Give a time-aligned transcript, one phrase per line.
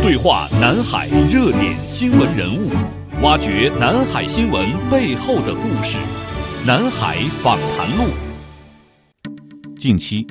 [0.00, 2.70] 对话南海热点新闻人物，
[3.22, 5.98] 挖掘南海新闻背后的故事。
[6.66, 8.04] 南海访谈录。
[9.78, 10.26] 近期，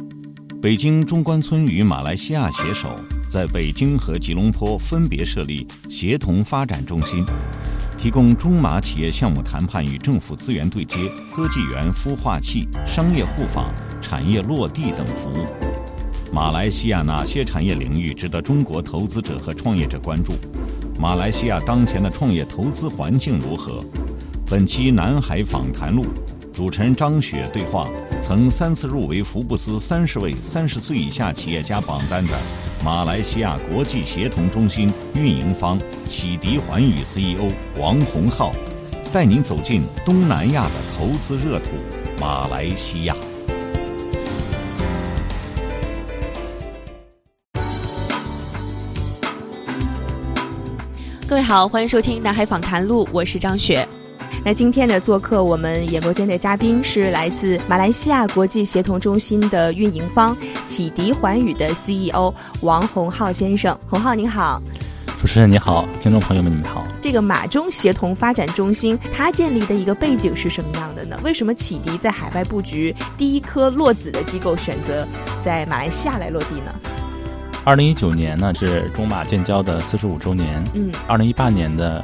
[0.61, 2.89] 北京中关村与马来西亚携手，
[3.29, 7.23] 在北京和吉隆坡分别设立协同发展中心，
[7.97, 10.97] 提供中马企业项目谈判与政府资源对接、
[11.33, 13.71] 科技园孵化器、商业互访、
[14.01, 15.45] 产业落地等服务。
[16.33, 20.33] 马来西亚哪些产业领域值得中国投资者和创业者关注？
[20.97, 23.83] 马来西亚当前的创业投资环境如何？
[24.49, 26.05] 本期南海访谈录，
[26.53, 27.89] 主持人张雪对话
[28.21, 32.33] 曾三次入围福布斯三十位三十岁以下企业家榜单的
[32.83, 38.53] 马来西亚国际协同中心运营方启迪环宇 CEO 王洪浩，
[39.11, 41.65] 带您走进东南亚的投资热土——
[42.21, 43.13] 马来西亚。
[51.31, 53.87] 各位好，欢迎收听《南海访谈录》，我是张雪。
[54.43, 63.79] 那今天的做客我们演播间的嘉宾是来自马来西亚国际协同中心的运营方启迪环宇的 CEO 王洪浩先生。
[63.89, 64.61] 洪浩您好，
[65.17, 66.85] 主持人你好，听众朋友们你们好。
[66.99, 71.17] 这个马中协同发展中心它建立的一个背景是什么样的呢？
[71.23, 75.07] 为什么启迪在海外布局第一颗落子的机构选择
[75.41, 76.90] 在马来西亚来落地呢？
[77.63, 80.63] 二零一九年呢是中马建交的四十五周年。
[80.73, 82.03] 嗯，二零一八年的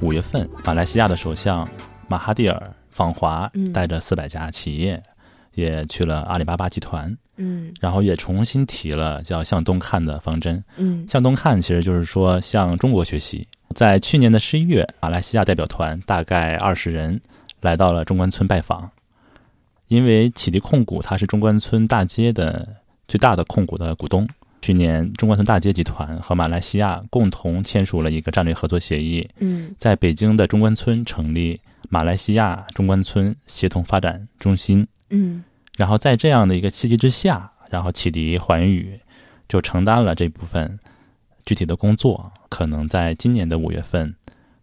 [0.00, 1.66] 五月份，马来西亚的首相
[2.08, 5.00] 马哈蒂尔访华，嗯带着四百家企业，
[5.54, 10.62] 也去了阿里巴巴集团，嗯然后也重新提了叫向东看的方针。
[10.76, 13.46] 嗯向东看其实就是说向中国学习。
[13.76, 17.20] 在去年的十一月，马来西亚代表团大概二十人
[17.60, 18.90] 来到了中关村拜访，
[19.86, 22.66] 因为启迪控股它是中关村大街的
[23.06, 24.28] 最大的控股的股东。
[24.66, 34.84] 去年，中关村大街集团和马来西亚共同签署了一个战略合作协议，嗯在北京的中关村成立马来西亚中关村协同发展中心。
[35.10, 35.44] 嗯
[35.76, 38.98] 然后在这样的一个契机之下，然后启迪环宇
[39.48, 40.76] 就承担了这部分
[41.44, 44.12] 具体的工作，可能在今年的五月份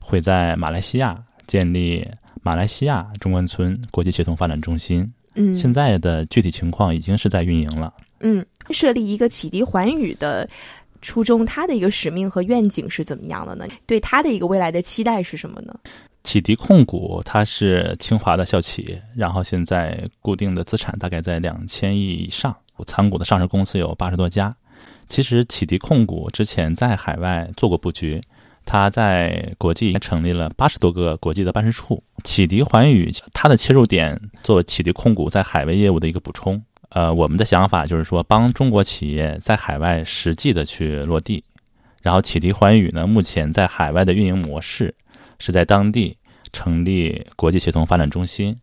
[0.02, 2.06] 会在马来西亚建立
[2.42, 5.10] 马来西亚中关村国际协同发展中心。
[5.36, 7.94] 嗯，现在的具体情况已经是在运营了。
[8.24, 10.50] 嗯，设立一个启迪环宇的
[11.02, 13.68] 初衷，它的一个使命和愿景是怎么样的呢？
[13.86, 15.76] 对它的一个未来的期待是什么呢？
[16.24, 22.56] 启迪控股它是清华的校企，然后现在固定的资产大概在两千亿以上，
[22.88, 24.56] 参股的上市公司有八十多家。
[25.10, 28.22] 其实启迪控股之前在海外做过布局，
[28.66, 32.02] 它在国际成立了八十多个国际的办事处。
[32.24, 36.64] 启迪环宇它的切入点做启迪控股在海外业务的一个补充。
[36.94, 41.44] 呃，我们的想法就是说，帮中国企业在海外实际的去落地。
[42.02, 44.94] 然后启迪环宇呢，目前在海外的运营模式
[45.40, 46.18] 是在当地
[46.52, 48.60] 成立国际协同发展中心，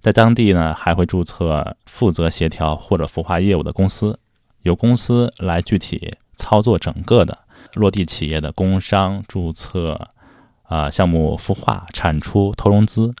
[0.00, 4.18] 在当地呢还会注册负责协调或者孵化业务的公司，
[4.62, 7.38] 由公司来具体操作整个的
[7.74, 10.08] 落地企业的工商注册、
[10.64, 13.14] 啊、项目孵化、产出、投融资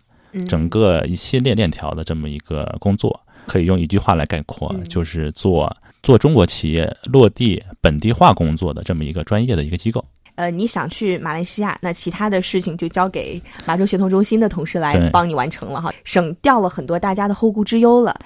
[0.48, 10.04] 整个一系列链条的这么一个工作，可以用一句话来概括，嗯就是做做中国企业落地本地化工作的这么一个专业的一个机构。
[10.36, 18.16] 呃，你想去马来西亚，那其他的事情就交给马州协同中心的同事来帮你完成了哈，省掉了很多大家的后顾之忧了。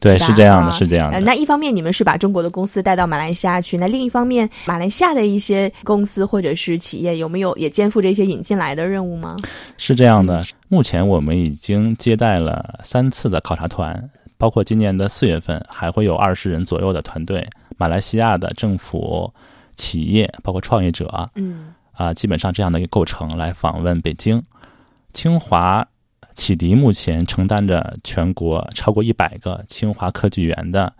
[0.00, 1.18] 对，是这样的，是这样的。
[1.18, 9.34] 那一方面你们是把中国的公司带到马来西亚去，那另一方面，马来西亚的一些公司或者是企业有没有也肩负这些引进来的任务吗？
[9.76, 19.30] 是这样的，目前我们已经接待了三次的考察团，包括今年的四月份还会有二十人左右的团队，马来西亚的政府、
[19.74, 24.40] 企业，包括创业者嗯啊、基本上这样的一个构成来访问北京。
[25.12, 25.84] 清华
[26.34, 30.92] 启迪目前承担着全国超过一百个清华科技园的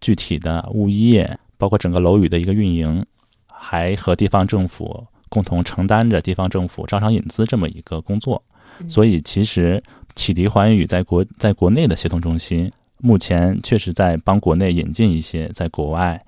[0.00, 3.04] 具体的物业，包括整个楼宇的一个运营，
[3.46, 8.42] 还和地方政府共同承担着地方政府招商引资这么一个工作。
[8.78, 9.82] 嗯所以，其实
[10.14, 12.70] 启迪环宇在国在国内的协同中心，
[13.06, 16.20] 目前确实在帮国内引进一些在国外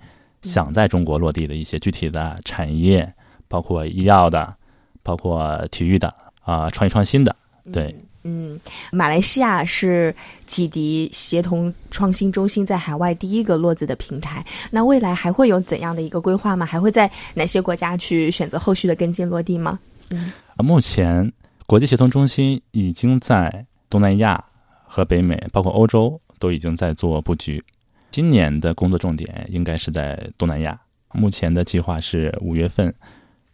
[0.42, 3.08] 想在中国落地的一些具体的产业，
[3.48, 4.54] 包括医药的，
[5.02, 7.34] 包括体育的啊、创意创新的。
[7.72, 7.92] 对，
[8.22, 8.58] 嗯，
[8.92, 10.14] 马来西亚是
[10.46, 14.46] 启迪协同创新中心在海外第一个落子的平台。
[14.70, 16.64] 那未来还会有怎样的一个规划吗？
[16.64, 19.78] 还会在哪些国家去选择后续的跟进落地吗？
[20.10, 21.32] 嗯目前
[21.66, 24.42] 国际协同中心已经在东南亚
[24.86, 27.62] 和北美，包括欧洲，都已经在做布局。
[28.10, 30.78] 今年的工作重点应该是在东南亚。
[31.12, 32.94] 目前的计划是五月份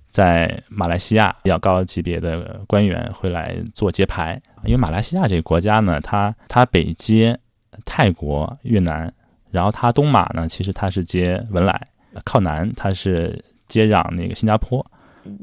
[0.08, 7.38] 在马来西亚比较高级别的官员会来做揭牌，因为马来西亚这个国家呢，它它北接
[7.84, 9.12] 泰国、越南，
[9.50, 11.80] 然后它东马呢，其实它是接文莱，
[12.24, 14.84] 靠南它是接壤那个新加坡，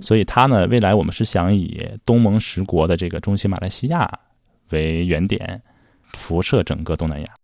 [0.01, 4.09] 所以它呢，未来我们是想以东盟十国的这个中心马来西亚
[4.69, 5.61] 为原点，
[6.13, 7.40] 辐射整个东南亚。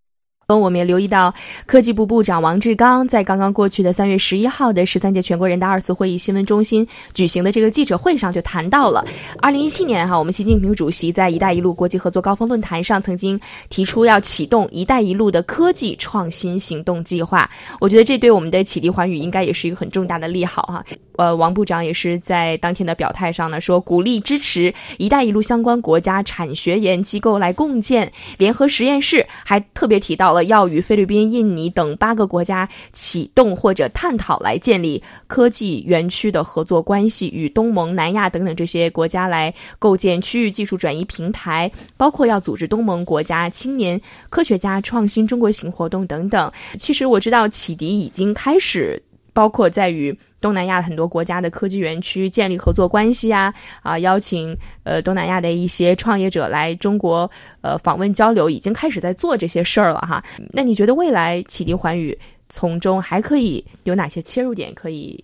[0.56, 1.34] 我们也留意到，
[1.66, 9.06] 科技部部长王志刚在刚刚过去的三月十一号的十三届全国人大二次会议新闻中心举行的这个记者会上就谈到了，
[9.42, 17.50] 二零一七年哈，我们习近平主席在“一带一路”国际合作高峰论坛上曾经提出要启动“一带一路”的科技创新行动计划。
[17.82, 20.82] 我觉得这对我们的启迪寰宇应该也是一个很重大的利好哈。
[21.18, 30.37] 呃，王部长也是在当天的表态上呢，说鼓励支持“一带一路”相关国家产学研机构来共建联合实验室，还特别提到了。
[30.44, 44.00] 要与菲律宾、印尼等八个国家启动或者探讨来建立科技园区的合作关系，与东盟、南亚等等这些国家来构建区域技术转移平台，包括要组织东盟国家青年
[44.30, 46.52] 科学家创新中国行活动等等。
[46.78, 49.02] 其实我知道启迪已经开始。
[49.38, 53.54] 包括在与东南亚很多国家的科技园区建立合作关系啊，
[53.84, 57.30] 啊，邀请呃东南亚的一些创业者来中国
[57.62, 60.24] 呃访问交流，已经开始在做这些事儿了哈。
[60.54, 62.18] 那你觉得未来启迪环宇
[62.50, 65.24] 从中还可以有哪些切入点，可以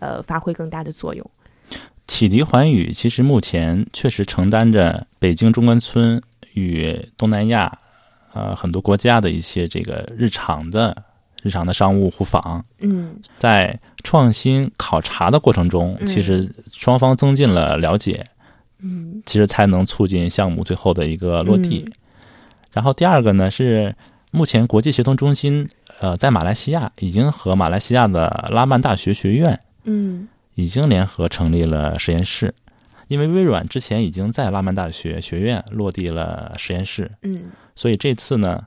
[0.00, 1.30] 呃发挥更大的作用？
[2.06, 6.22] 启迪环宇其实目前确实承担着北京中关村
[6.52, 7.78] 与东南亚
[8.34, 10.94] 呃很多国家的一些这个日常的。
[11.42, 18.26] 日常的商务互访，嗯，在创新考察的过程中，其实双方增进了了解，
[18.80, 21.88] 嗯，其实才能促进项目最后的一个落地。
[22.72, 23.94] 然后第二个呢是，
[24.32, 25.68] 目前国际协同中心，
[26.00, 32.52] 呃，在马来西亚已经和马来西亚的拉曼大学学院，嗯，已经联合成立了实验室，
[33.06, 38.64] 因为微软之前已经在拉曼大学学院落地了实验室，嗯，所以这次呢。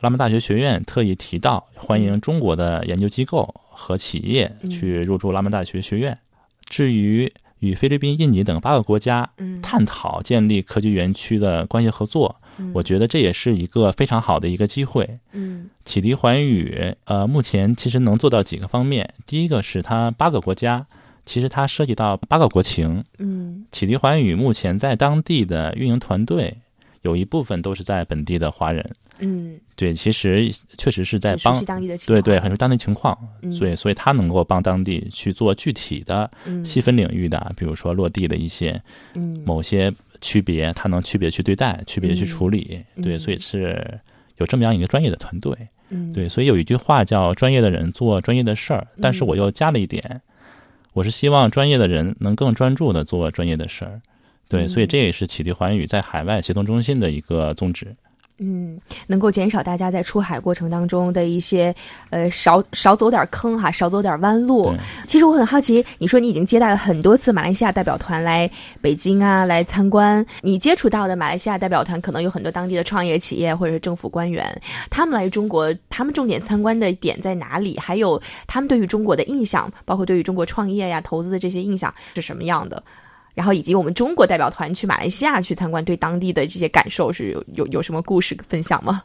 [0.00, 6.16] 拉曼大学学院特意提到，欢迎中国的研究机构和企业去入驻拉曼大学学院。
[6.68, 9.28] 至于与菲律宾、印尼等八个国家
[9.60, 12.36] 探讨建立科技园区的关系合作，
[12.72, 15.18] 我觉得这也是一个非常好的一个机会。
[15.32, 19.12] 嗯，启迪环宇，呃，目前其实能做到几个方面。
[19.26, 20.86] 第一个是它八个国家，
[21.26, 23.02] 其实它涉及到八个国情。
[23.18, 26.58] 嗯，启迪环宇目前在当地的运营团队，
[27.02, 28.88] 有一部分都是在本地的华人。
[29.20, 33.18] 嗯，对，其实确实是在帮当地的对对，很熟当地情况，
[33.52, 36.64] 所以嗯所以他能够帮当地去做具体的嗯。
[36.64, 38.80] 细分领域的，比如说落地的一些
[39.14, 39.36] 嗯。
[39.44, 42.80] 某些区别，他能区别去对待，区别去处理。
[43.02, 43.18] 对，嗯。
[43.18, 44.00] 所以是
[44.36, 45.52] 有这么样一个专业的团队。
[45.88, 46.12] 嗯。
[46.12, 50.22] 对，所以有一句话叫“专业的人做专业的事儿”，但是嗯我又加了一点，
[50.92, 54.00] 我是希望专业的人能更专注的做专业的事儿。
[54.48, 57.94] 对，所以嗯这也是启迪环宇在海外协同中心的一个宗旨。
[58.40, 61.74] 嗯，能够减少大家在出海过程当中的一些
[62.10, 64.72] 呃少少走点坑哈，少走点弯路。
[65.08, 68.48] 其实我很好奇，你说你已经接待了很多次马来西亚代表团来
[68.80, 74.46] 北京啊来参观，你接触到的马来西亚代表团可能有很多当地的创业企业或者是政府官员，
[74.88, 77.76] 他们来中国，他们重点参观的点在哪里？
[77.76, 82.80] 还有他们对于中国的印象，包括对于中国创业呀、投资的这些印象是什么样的？
[83.38, 89.04] 然后以及我们中国代表团去马来西亚去参观，对当地的这些感受是有有有什么故事分享吗？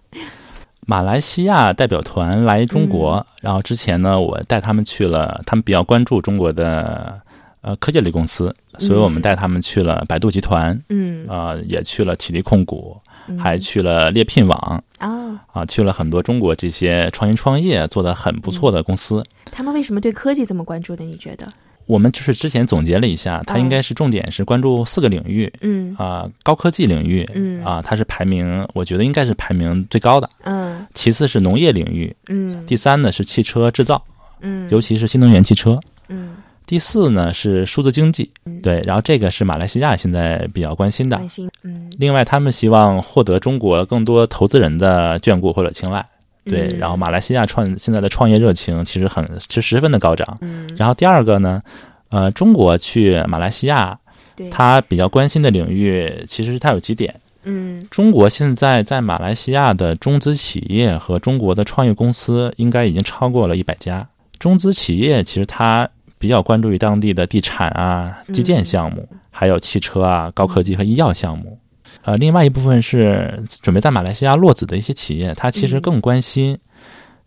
[0.87, 7.21] 马来西亚代表团来中国，嗯然后之前呢，我带他们去了，他们比较关注中国的
[7.61, 12.97] 呃科技类公司，所以我们带他们去了百度集团，嗯啊、也去了体力控股，
[13.27, 19.23] 嗯还去了猎聘网，啊，啊，去了很多中国这些创新创业做得很不错的公司。
[19.51, 21.03] 他们为什么对科技这么关注呢？
[21.03, 21.47] 你觉得？
[21.85, 25.95] 我们就是之前总结了一下，它应该是重点是关注四个领域嗯。
[25.97, 27.63] 啊、高科技领域，嗯。
[27.63, 30.29] 啊，它是排名，我觉得应该是排名最高的。
[30.43, 30.85] 嗯。
[30.93, 32.65] 其次是农业领域，嗯。
[32.65, 34.01] 第三呢是汽车制造，
[34.41, 35.79] 嗯，尤其是新能源汽车。
[36.07, 36.37] 嗯。
[36.65, 41.17] 第四呢是数字经济嗯，对，然后这个是马来西亚现在比较关心的。
[41.17, 41.27] 关。
[41.27, 41.91] 心嗯。
[41.99, 46.03] 另外，他们希望获得中国更多投资人的眷顾或者青睐，
[46.45, 46.67] 对。
[46.67, 50.37] 嗯然后，马来西亚创现在的创业热情其实很其实十分的高涨。
[50.41, 51.61] 嗯，然后第二个呢，
[52.09, 53.97] 呃，中国去马来西亚，
[54.35, 57.13] 对他比较关心的领域其实它有几点。
[57.45, 64.07] 嗯中国现在在马来西亚的中资企业和中国的创业公司应该已经超过了一百家。
[64.39, 71.59] 中资企业其实它比较关注于当地的地产啊、基建项目，还有汽车啊、高科技和医药项目。
[72.03, 76.57] 呃，另外一部分是准备在马来西亚落子的一些企业，它其实更关心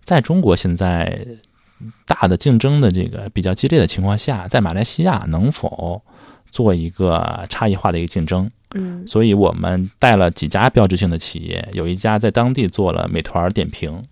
[0.04, 1.26] 在中国现在
[2.06, 6.00] 大的竞争的这个比较激烈的情况下，在马来西亚能否
[6.50, 8.48] 做一个差异化的一个竞争？
[8.74, 14.02] 嗯所以我们带了几家标志性的企业，有一家在当地做了美团点评，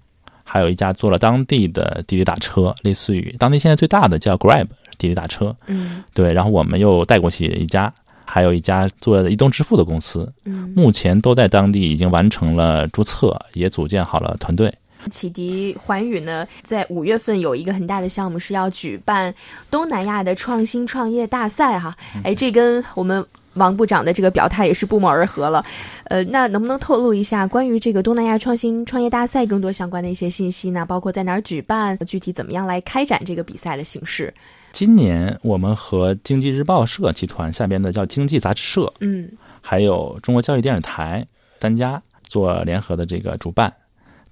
[0.44, 4.66] 还有一家做了当地的滴滴打车，类似于当地现在最大的叫 Grab
[4.96, 5.54] 滴滴打车。
[5.66, 7.92] 嗯对，然后我们又带过去一家，
[8.24, 14.72] 还有一家做移动支付的公司，嗯，目前都在当地已经完成了注册，也组建好了团队。
[15.10, 19.34] 启迪环宇呢，在五月份有一个很大的项目是要举办
[19.70, 25.62] 东南亚的创新创业大赛哈，哎，这跟我们王部长的这个表态也是不谋而合了。
[26.04, 30.86] 呃，那能不能透露一下关于这个东南亚创新创业大赛更多相关的一些信息呢？
[30.86, 34.32] 包括在哪儿举办，具体怎么样来开展这个比赛的形式？
[34.74, 39.30] 今年我们和经济日报社集团下边的叫经济杂志社，嗯。
[39.60, 41.24] 还有中国教育电视台
[41.60, 43.72] 三家做联合的这个主办，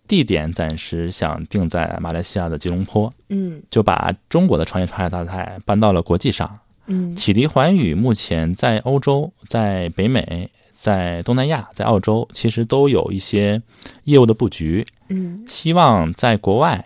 [0.08, 3.62] 地点暂时想定在马来西亚的吉隆坡，嗯。
[3.70, 6.52] 就把中国的创业创业大赛搬到了国际上。
[6.86, 7.14] 嗯。
[7.14, 13.62] 启迪环宇目前在欧洲、在北美、在东南亚、在澳洲，其实都有一些
[14.04, 15.44] 业务的布局，嗯。
[15.46, 16.84] 希望在国外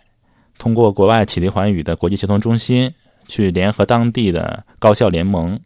[0.59, 2.93] 通过国外启迪环宇的国际协同中心，
[3.27, 5.59] 去联合当地的高校联盟，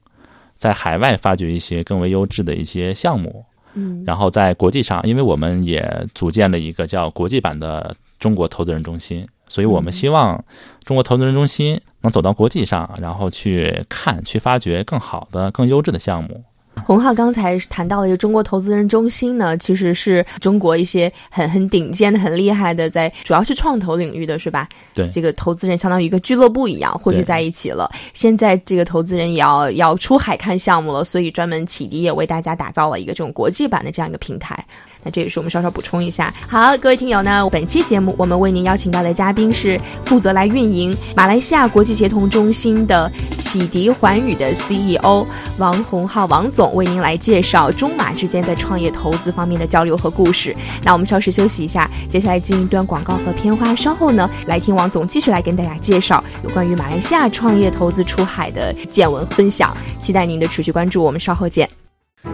[0.57, 3.45] 在海外发掘一些更为优质的一些项目。
[3.75, 10.45] 嗯，然后在国际上，因为我们也组建了一个叫国际版的中国投资人中心，所以我们希望
[10.83, 16.43] 中国投资人中心能走到国际上，然后去看、去发掘更好的、更优质的项目。
[16.87, 24.69] 洪浩刚才谈到了一个中国投资人中心呢，其实是中国一些很很顶尖的、很厉害的，在主要是创投领域的，是吧？
[24.95, 27.91] 对这个投资人相当于一个俱乐部一样汇聚在一起了。
[28.15, 34.65] 现在这个投资人也要要出海看项目了，所以专门启迪也为大家打造了一个这种国际版的这样一个平台。
[35.03, 36.33] 那这也是我们稍稍补充一下。
[36.49, 45.27] 好，各位听友呢，本期节目我们为您邀请到的嘉宾是负责来运营马来西亚国际协同中心的启迪环宇的 CEO
[45.59, 50.55] 王洪浩王总，为您来介绍中马之间在创业投资方面的交流和故事。
[50.83, 59.77] 那我们稍事休息一下，接下来进一段广告和片花，稍后呢来听王总继续来跟大家介绍有关于马来西亚创业投资出海的见闻分享。
[59.99, 61.69] 期待您的持续关注，我们稍后见。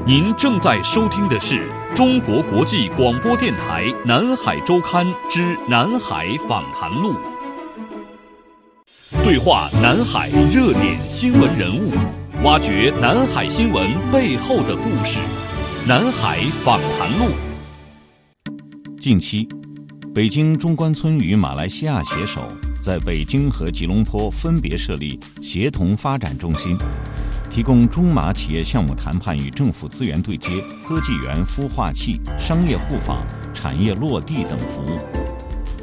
[0.05, 7.15] 您正在收听的是中国国际广播电台南海周刊之南海访谈录，
[9.25, 11.95] 对话南海热点新闻人物，
[12.45, 15.19] 挖掘南海新闻背后的故事。
[15.89, 17.35] 南海访谈录。
[19.01, 19.49] 近期，
[20.15, 22.43] 北京中关村与马来西亚携手，
[22.83, 26.77] 在北京和吉隆坡分别设立协同发展中心，
[27.51, 33.25] 提供中马企业项目谈判与政府资源对接、科技园孵化器、商业互访、
[33.55, 34.99] 产业落地等服务。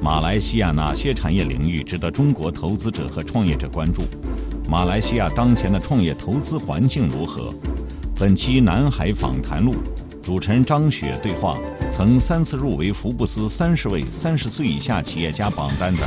[0.02, 4.04] 马来西亚哪些产业领域值得中国投资者和创业者关注？
[4.70, 7.54] 马来西亚当前的创业投资环境如何？
[8.16, 9.74] 本期南海访谈录，
[10.22, 11.58] 主持人张雪对话
[11.90, 16.04] 曾三次入围福布斯三十位三十岁以下企业家榜单的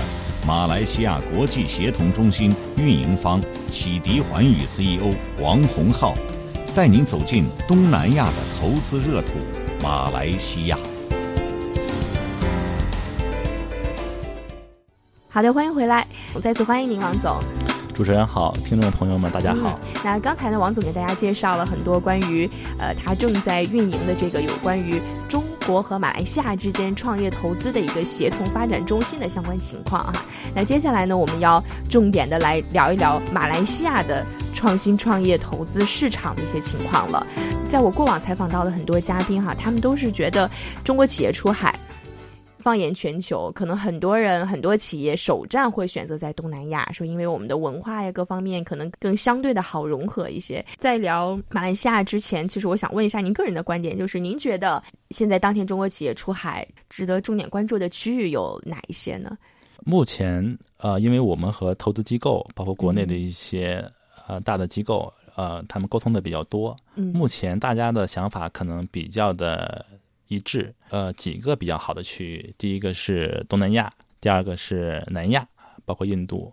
[0.46, 6.14] 马来西亚国际协同中心运营方启迪环宇 CEO 王洪浩，
[6.72, 9.26] 带您走进东南亚的投资热土——
[9.82, 10.78] 马来西亚。
[15.28, 17.40] 好的，欢迎回来，我再次欢迎您，王总。
[17.92, 19.76] 主持人好，听众朋友们大家好。
[19.82, 20.00] 嗯。
[20.04, 22.48] 那刚才呢，王总给大家介绍了很多关于
[22.78, 30.24] 呃他正在运营的这个有关于中国和马来西亚之间创业投资的一个协同发展中心的相关情况哈。
[30.54, 37.26] 那接下来呢，我们要重点的来聊一聊马来西亚的创新创业投资市场的一些情况了。
[37.68, 40.48] 在我过往采访到的很多嘉宾哈，他们都是觉得
[40.84, 41.76] 中国企业出海。
[42.66, 50.66] 放眼全球，可能很多人、很多企业首站会选择在东南亚，说因为我们的文化呀各方面可能更相对的好融合一些。
[50.76, 59.38] 在聊马来西亚之前，其实我想问一下您个人的观点，就是您觉得现在当前中国企业出海值得重点关注的区域有哪一些呢？
[59.84, 63.88] 目前呃，因为我们和投资机构，包括国内的一些、
[64.26, 66.76] 呃大的机构，呃，他们沟通的比较多。
[66.96, 69.86] 嗯目前大家的想法可能比较的
[70.28, 75.46] 一致，呃，几个比较好的区域，第一个是东南亚，第二个是南亚，
[75.84, 76.52] 包括印度，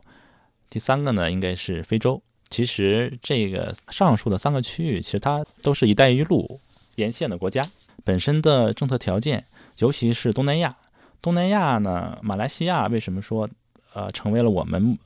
[0.70, 2.22] 第三个呢应该是非洲。
[2.50, 6.60] 其实这个上述的三个区域，其实它都是一带一路
[6.96, 7.63] 沿线的国家，
[8.03, 9.44] 本身的政策条件，
[9.80, 10.75] 尤其是东南亚。
[11.20, 13.50] 东南亚呢，马来西亚为什么说
[13.94, 15.00] 呃成为了我们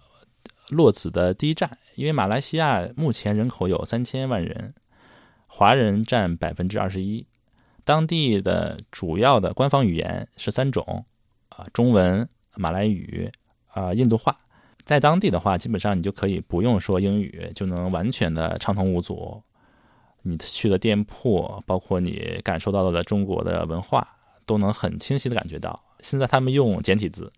[0.70, 1.78] 落子的第一站？
[1.96, 4.74] 因为马来西亚目前人口有三千万人，
[5.48, 7.26] 华人占百分之二十一，
[7.88, 11.06] 当地的主要的官方语言是三种，
[11.48, 12.28] 啊，中文、
[12.58, 13.32] 马来语、
[13.68, 14.36] 啊印度话。
[14.84, 19.42] 在当地的话，基本上你就可以不用说英语，就能完全的畅通无阻。
[20.22, 24.06] 你去的店铺，包括你感受到的中国的文化，
[24.46, 25.82] 都能很清晰的感觉到。
[26.02, 27.32] 现在他们用简体字。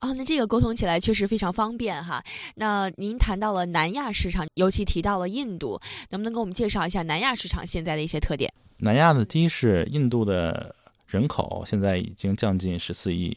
[0.00, 2.22] 哦，那这个沟通起来确实非常方便哈。
[2.56, 5.80] 那您谈到了南亚市场，尤其提到了印度，
[6.10, 8.52] 能不能给我们介绍一下南亚市场现在的一些特点？
[8.78, 10.74] 南亚的第一是印度的
[11.06, 13.36] 人口现在已经将近十四亿，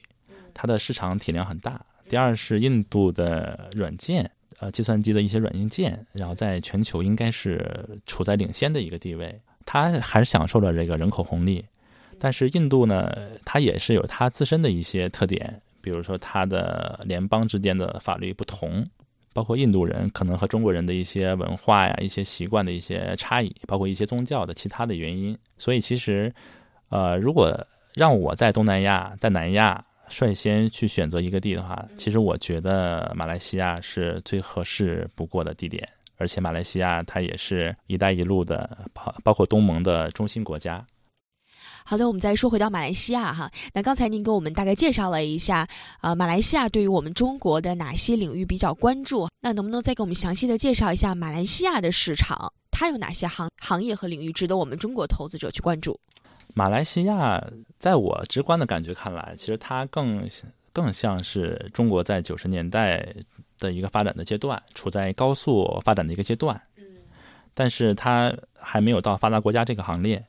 [0.53, 1.79] 它的市场体量很大。
[2.09, 4.29] 第二是印度的软件，
[4.59, 9.39] 呃，计算机的一些软硬件，然后在全球应该是处在领先的一个地位。
[9.65, 11.63] 它还是享受了这个人口红利，
[12.19, 13.09] 但是印度呢，
[13.45, 15.61] 它也是有它自身的一些特点。
[15.81, 18.85] 比如说，它的联邦之间的法律不同，
[19.33, 25.37] 包括印度人可能和中国人的一些文化呀、一些习惯的一些差异，包括一些宗教的其他的原因。
[25.57, 26.33] 所以，其实，
[26.89, 27.55] 呃，如果
[27.95, 35.87] 让我在东南亚、在南亚率先去选择一个地的话，其实我觉得马来西亚是最合适不过的地点。
[36.17, 40.85] 而且，马来西亚它也是一带一路的，包包括东盟的中心国家。
[41.85, 43.51] 好的，我们再说回到马来西亚哈。
[43.73, 45.67] 那刚才您给我们大概介绍了一下，
[46.01, 49.27] 呃，马来西亚对于我们中国的哪些领域比较关注？
[49.41, 55.99] 那能不能再给我们详细的介绍一下马来西亚的市场，它有哪些行行业和领域值得我们中国投资者去关注？
[56.53, 57.43] 马来西亚
[57.77, 60.29] 在我直观的感觉看来，其实它更
[60.73, 63.05] 更像是中国在九十年代
[63.57, 66.61] 的一个发展的阶段，处在高速发展的一个阶段。
[66.77, 66.83] 嗯，
[67.53, 70.23] 但是它还没有到发达国家这个行列。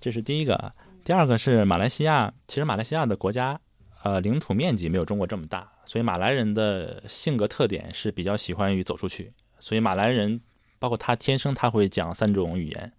[0.00, 0.72] 这是第一个，
[1.04, 2.32] 第二个是马来西亚。
[2.46, 3.58] 其实马来西亚的国家，
[4.04, 9.30] 呃，领土面积没有中国这么大，所以马来人的性格特点是比较喜欢于走出去。
[9.58, 10.40] 所以马来人，
[10.78, 12.92] 包括他天生他会讲三种语言，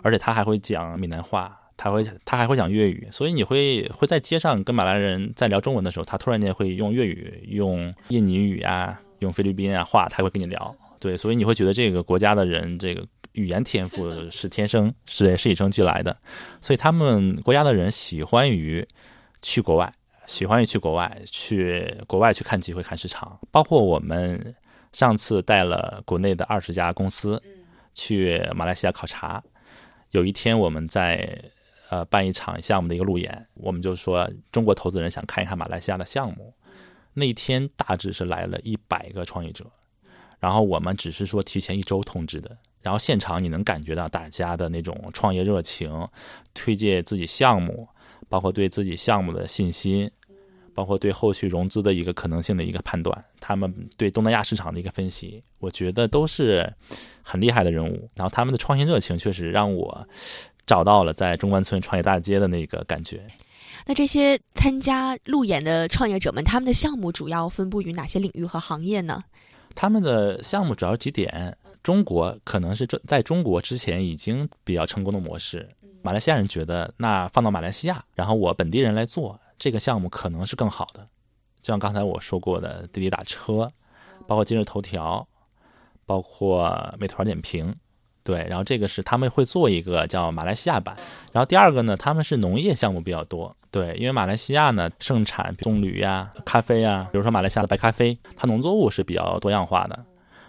[0.00, 3.06] 而且他还会讲闽南话，他会他还会讲粤语。
[3.10, 10.74] 所以你会会在街上跟马来人在聊中文的时候，他突然间会用粤语、用印尼语啊、用菲律宾啊话，他会跟你聊。
[10.98, 13.06] 对，所以你会觉得这个国家的人这个。
[13.36, 16.16] 语言天赋是天生，是是与生俱来的，
[16.60, 18.86] 所以他们国家的人喜欢于
[19.42, 19.92] 去国外，
[20.26, 23.38] 喜欢于去国外，去国外去看机会、看市场。
[23.50, 24.54] 包括我们
[24.92, 27.40] 上次带了国内的二十家公司
[27.92, 29.42] 去马来西亚考察，
[30.12, 31.38] 有一天我们在
[31.90, 36.54] 呃办一场项目的一个路演，我们就说中国投资人想看一看马来西亚的项目，
[37.12, 39.64] 那一天大致是来了一百个创业者，
[40.40, 42.56] 然后我们只是说提前一周通知的。
[42.86, 45.90] 然后现场你能感觉到大家的那种创业热情，
[46.54, 47.84] 推介自己项目，
[48.28, 50.08] 包括对自己项目的信心，
[50.72, 56.72] 包括对后续融资的一个可能性的一个判断，他们对东南亚市场的一个分析，我觉得都是
[57.22, 58.08] 很厉害的人物。
[58.14, 60.08] 然后他们的创新热情确实让我
[60.64, 63.26] 找到了在中关村创业大街的那个感觉。
[63.84, 69.24] 那这些参加路演的创业者们，他们的项目主要分布于哪些领域和行业呢？
[69.74, 71.56] 他们的项目主要几点。
[71.86, 75.68] 中国可能是在在中国之前已经比较成功的模式，
[76.02, 81.00] 马来西亚人觉得那放到马来西亚，然后我本地人来做这个项目可能是更好的。
[81.62, 83.70] 就像刚才我说过的滴滴打车，
[84.26, 85.24] 包括今日头条，
[86.04, 87.72] 包括美团点评，
[88.24, 90.96] 对，然后这个是他们会做一个叫马来西亚版。
[91.32, 100.04] 然后第二个呢，他们是农业项目比较多，对，因为马来西亚呢盛产棕榈呀、咖啡呀，比如说马来西亚的白咖啡，它农作物是比较多样化的。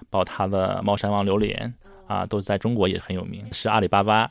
[0.09, 1.73] 包括它的猫山王榴莲
[2.07, 3.45] 啊，都在中国也很有名。
[3.51, 4.29] 是阿里巴巴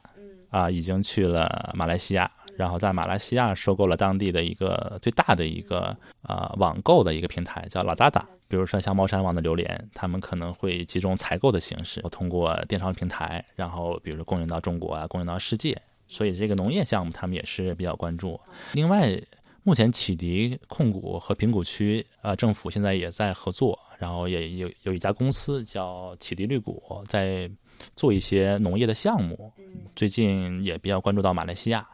[0.51, 8.27] 啊，已经去了马来西亚，然后在马来西亚收购了当地的一个最大的一个呃网购的一个平台，叫拉扎达。
[8.49, 15.77] 比如说像猫山王的榴莲，他们可能会集中采购的形式，通过电商平台，然后比如说供应到中国啊，供应到世界。
[16.07, 18.41] 所以这个农业项目他们也是比较关注。
[18.73, 19.21] 另外，
[19.65, 23.77] 目前启迪控股和平谷区啊政府现在也在合作。
[23.99, 27.51] 然后也有有一家公司叫启迪绿谷，在
[27.95, 29.53] 做一些农业的项目，
[29.95, 31.87] 最近也比较关注到马来西亚。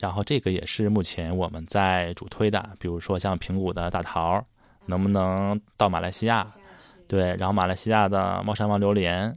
[0.00, 4.44] 然后这个也是目前我们在主推的，比如说像平谷的大桃，
[4.84, 6.46] 能不能到马来西亚？
[7.06, 9.32] 对，然后马来西亚的猫山王榴莲，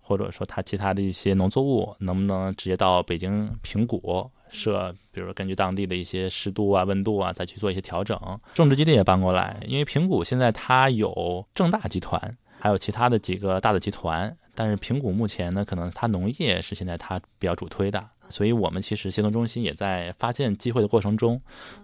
[0.00, 4.28] 或者说它其他的一些农作物，能不能直接到北京平谷？
[4.54, 8.18] 设，比如根据当地的一些湿度啊、温度啊，再去做一些调整。
[8.54, 21.40] 种植基地也搬过来，因为平谷现在它有正大集团，还有其他的几个大的集团，但是平谷目前呢，可能它农业是现在它比较主推的，所以我们其实协同中心也在发现机会的过程中，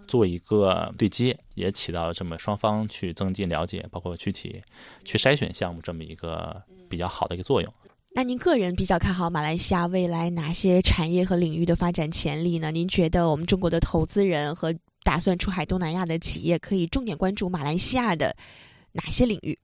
[0.07, 4.61] 做一个对接，也起到这么双方去增进了解，包括具体
[5.03, 7.71] 去筛选项目这么一个比较好的一个作用。
[8.13, 12.69] 那您个人比较看好马来西亚未来哪些产业和领域的发展潜力呢？
[12.69, 18.35] 您觉得我们中国的投资人和打算出海东南亚的企业可以重点关注马来西亚的
[18.91, 19.57] 哪些领域？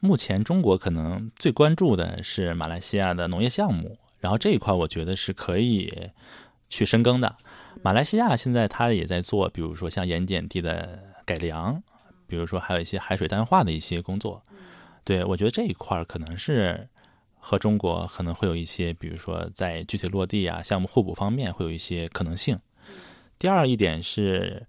[0.00, 5.92] 目前中国可能最关注的是马来西亚的农业项目，然后这一块我觉得是可以
[6.70, 7.36] 去深耕的。
[7.82, 11.82] 马来西亚现在它也在做，比如说像盐碱地的改良，
[12.26, 14.42] 比如说还有一些海水淡化的一些工作。
[15.04, 16.88] 对我觉得这一块可能是
[17.46, 22.58] 和中国可能会有一些，比如说在具体落地啊、项目互补方面会有一些可能性。
[23.38, 24.66] 第二一点是，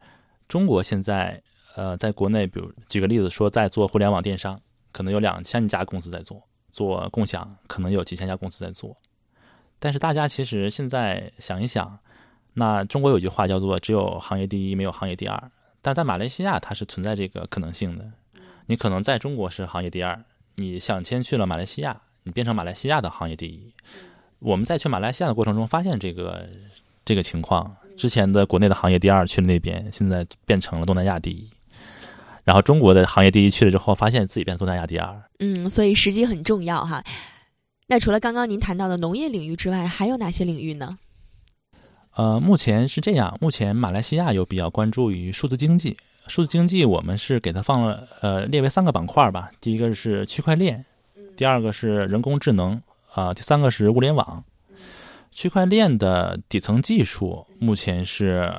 [0.49, 1.41] 中国现在
[1.77, 4.59] 呃在国内，比如举个例子说，在做互联网电商，
[4.91, 6.37] 可能有两千家公司在做；
[6.73, 8.93] 做共享，可能有几千家公司在做。
[9.79, 11.97] 但是大家其实现在想一想。
[12.57, 18.09] 那中国有句话叫做“只有行业第一，没有行业第二”，但在马来西亚它是存在这个可能性的。
[18.65, 20.23] 你可能在中国是行业第二，
[20.55, 23.73] 你想迁去了马来西亚，你变成马来西亚的行业第一。
[24.39, 26.45] 我们在去马来西亚的过程中发现这个
[27.05, 31.49] 这个情况，之前的国内的行业第二去了那边，现在变成了东南亚第一。
[32.43, 35.23] 然后中国的行业第一去了之后，发现自己变成东南亚第二。
[35.39, 37.03] 嗯，所以时机很重要哈。
[37.87, 40.97] 那除了刚刚您谈到的农业领域之外，还有哪些领域呢？
[42.15, 43.37] 呃，目前是这样。
[43.41, 49.51] 目前马来西亚有比较关注于数字经济，数字经济我们是给它放了呃列为三个板块吧。
[49.59, 50.85] 第一个是区块链，
[51.37, 52.81] 第二个是人工智能，
[53.13, 54.43] 啊，第三个是物联网。
[55.31, 58.51] 区块链的底层技术目前是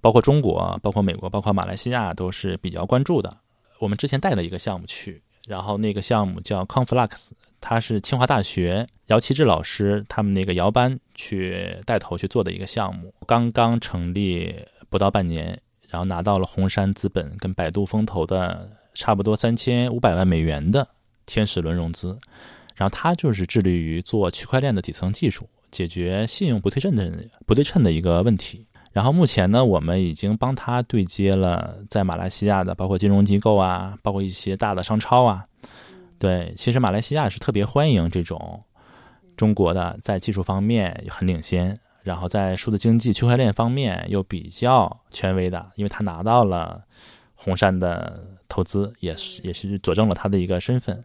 [0.00, 3.36] 包括中国、包括美国、包括马来西亚都是比较关注的。
[3.78, 5.22] 我们之前带了一个项目去。
[5.48, 14.54] 然后那个项目叫 Conflux，它是清华大学姚其志老师他们那个姚班去带头去做的一个项目，刚刚成立
[14.90, 20.86] 不到半年，然后拿到了红杉资本跟百度风投的差不多三千五百万美元的
[21.30, 22.18] 天使轮融资，
[22.74, 27.08] 然后他就是致力于做区块链的底层技术，解决信用不对称的
[27.46, 28.66] 不对称的一个问题。
[28.90, 35.44] 然后目前呢，我们已经帮他对接了在马来西亚的，包括金融机构啊，包括一些大的商超啊。
[36.18, 38.60] 对，其实马来西亚是特别欢迎这种
[39.36, 46.82] 中国的，在技术方面很领先，然后在数字经济、区块链方面又比较权威的，因为他拿到了
[47.42, 51.00] 红杉的投资，也是也是佐证了他的一个身份。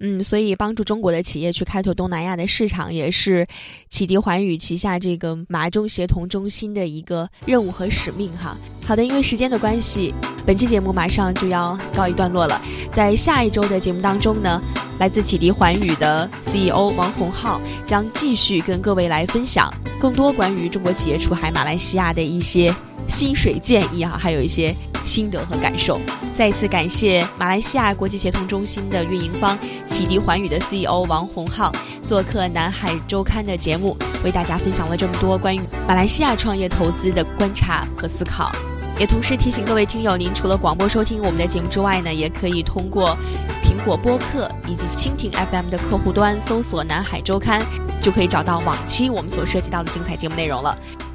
[0.00, 3.46] 嗯，所以帮助中国的企业去开拓东南亚的市场，也是
[3.88, 8.56] 启迪环宇旗下这个马中协同中心的一个任务和使命哈。
[8.84, 10.12] 好的，因为时间的关系，
[10.44, 12.60] 本期节目马上就要告一段落了。
[12.92, 14.60] 在下一周的节目当中呢，
[14.98, 22.74] 来自启迪环宇的 CEO 王洪浩将继续跟各位来分享更多关于中国企业出海马来西亚的一些
[23.08, 24.74] 薪水建议啊，还有一些。
[25.04, 26.00] 心得和感受，
[26.34, 29.54] 再一次感谢马来西亚国际协同中心的运营方
[29.86, 31.70] 启迪环宇的 CEO 王洪浩
[32.02, 38.50] 做客南海周刊的节目，为大家分享了这么多关于马来西亚创业投资的观察和思考。
[38.98, 43.14] 也同时提醒各位听友，您除了广播收听我们的节目之外呢，也可以通过
[43.62, 47.60] 苹果播客以及蜻蜓 FM 的客户端搜索南海周刊，
[48.00, 50.74] 就可以找到往期我们所涉及到的精彩节目内容了。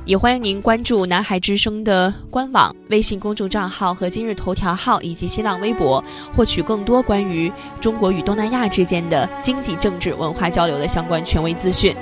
[0.09, 6.03] 也欢迎您关注南海之声的官网、微信公众账号和今日头条号以及新浪微博，
[6.35, 11.95] 获取更多关于中国与东南亚之间的经济、政治、文化交流的相关权威资讯。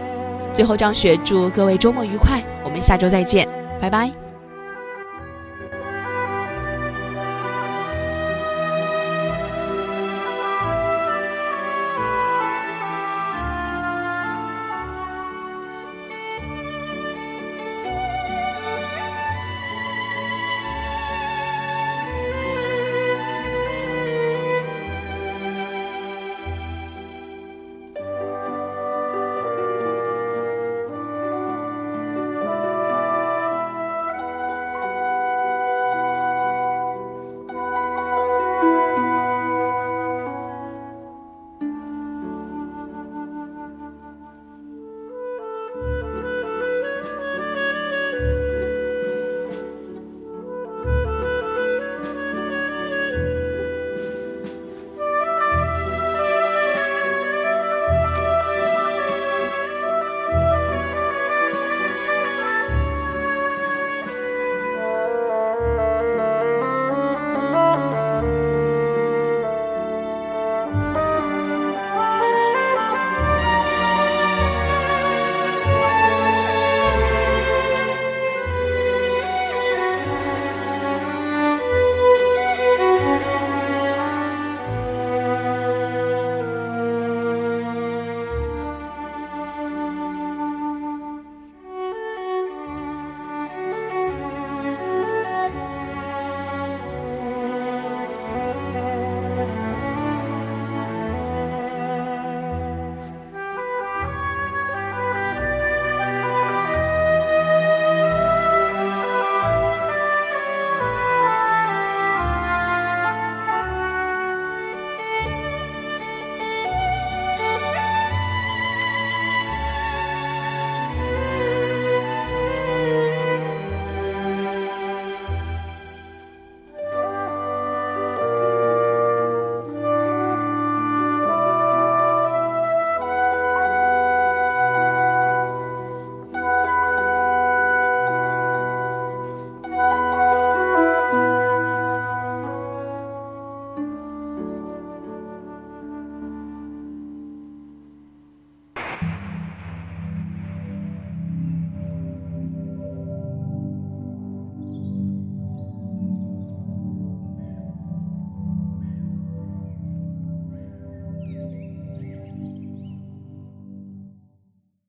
[0.53, 3.45] 最后，张雪祝各位周末愉快，我们下周再见，
[3.81, 4.26] 拜拜。